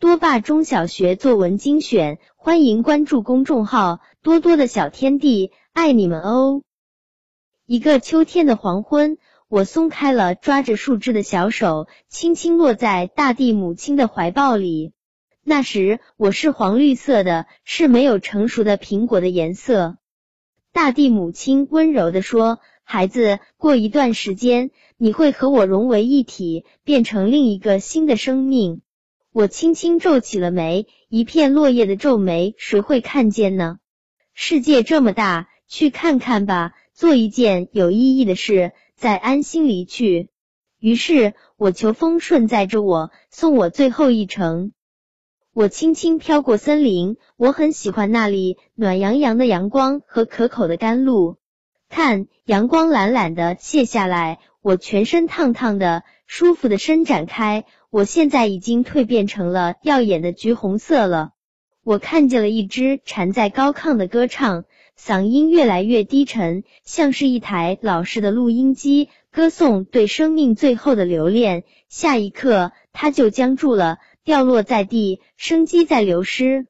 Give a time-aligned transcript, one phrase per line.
[0.00, 6.62] 多霸中小学作文精选，欢迎关注公众号“多多的小天地”，爱你们哦！
[7.66, 14.94] 一个秋天的黄昏，我松开了抓着树枝的小手，轻轻落在大地母亲的怀抱里。
[15.44, 19.98] 那时我是黄绿色的，是没有成熟的苹果的颜色。
[20.72, 28.80] 大地母亲温柔的说：“孩子，过一段时间，你会和我融为一体，变成另一个新的生命。”
[29.32, 33.78] 我轻轻皱起了眉，一片落叶的皱眉，谁会看见呢？
[34.34, 40.30] 世界这么大，去看看吧，做一件有意义的事，再安心离去。
[40.80, 44.72] 于是我求风顺载着我，送我最后一程。
[45.52, 51.39] 我轻轻飘过森林，我很喜欢那里暖洋洋的阳光和可口的甘露。
[51.90, 57.64] 看，阳光懒懒的卸下来，我全身烫烫的，舒服的伸展开。
[57.90, 61.32] 我现在已经蜕变成了耀眼的橘红色了。
[61.82, 64.66] 我看见了一只蝉在高亢的歌唱，
[64.96, 71.64] 嗓音越来越低沉，像是一台老式的录音机，歌颂对生命最后的留恋。
[71.88, 76.68] 下一刻，它就僵住了，掉落在地，生机在流失。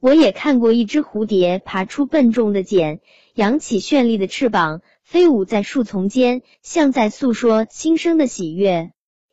[0.00, 3.00] 我也看过一只蝴蝶爬出笨重的茧，
[3.34, 8.92] 扬起绚丽的翅膀，飞舞在树丛间，像在诉说新生的喜悦。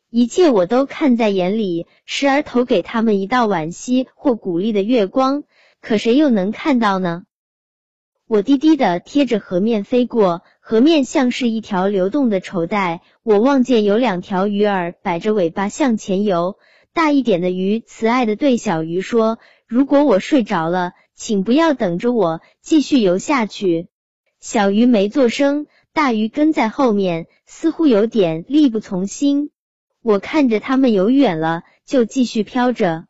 [0.10, 5.44] 一切我都看在眼里，时而投给他们一道惋惜或鼓励的月光，
[5.82, 7.24] 可谁又能看到呢？
[8.26, 13.02] 我低低的贴着河面飞过，河面像是一条流动的绸带。
[13.24, 16.58] 我望见有两条鱼儿摆着尾巴向前游，
[16.94, 23.88] 大一点的鱼慈爱的对小鱼说：“如果我睡着了，请不要等着我，继续游下去。”
[24.42, 29.52] 小鱼没做声，大鱼跟在后面，似乎有点力不从心。
[30.02, 33.06] 我看着他们游远了，就继续飘着。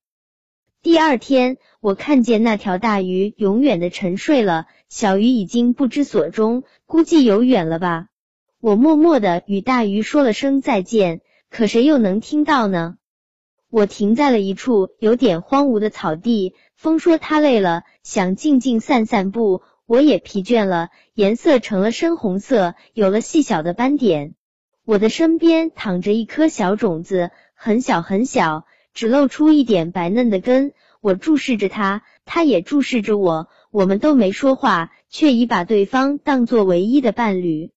[0.81, 8.07] 第二天，我看见那条大鱼永远的沉睡了，小鱼已经不知所终，估计游远了吧。
[8.59, 12.97] 我默默的与大鱼说了声再见，可谁又能听到呢？
[13.71, 19.61] 我停在了一处有点荒芜的草地，风说它累了，想静静散散步。
[19.85, 24.33] 我也疲倦了，颜色成了深红色，有了细小的斑点。
[24.85, 30.73] 我的身边躺着一颗小种子，很小很小，只露出一点白嫩的根。
[30.99, 33.49] 我注视着它，它也注视着我。
[33.71, 37.71] 我们都没说话，却已把对方当作唯一的伴侣。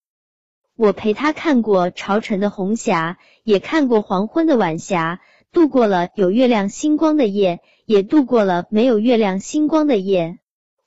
[0.75, 5.21] 我陪他看过朝晨的红霞，也看过黄昏的晚霞，
[5.53, 10.39] 度过了有月亮星光的夜，也度过了没有月亮星光的夜。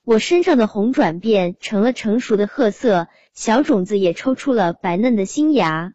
[0.04, 5.92] 我身上的红转变成了成熟的褐色，小种子也抽出了白嫩的新芽。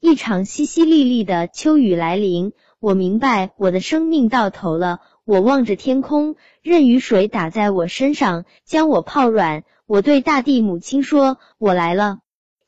[0.00, 5.00] 一场淅淅沥沥的秋雨来临，我明白我的生命到头了。
[5.26, 9.64] 我望着天空，任雨水打在我身上，将我泡软。
[9.84, 12.20] 我对大地母亲说：“我来了。”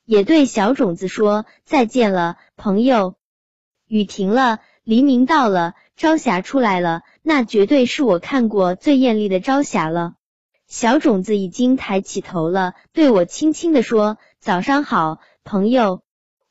[0.04, 3.14] 也对小种子说：“再见了，朋友。”
[3.88, 10.14] 雨停了，黎明到了，朝霞出来了，那绝对是我看过最艳丽的朝霞了。
[10.66, 16.02] 小种子已经抬起头了，对我轻轻的说：“早上好，朋友。”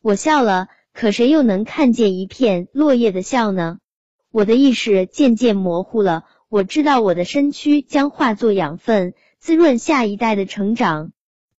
[0.02, 3.80] 我笑了，可谁又能看见一片落叶的笑呢？
[4.32, 11.12] 我的意识渐渐模糊了，我知道我的身躯将化作养分，滋润下一代的成长。